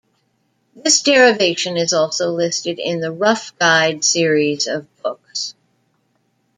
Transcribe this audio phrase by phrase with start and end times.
[0.75, 5.53] This derivation is also listed in the 'Rough Guide' series of books.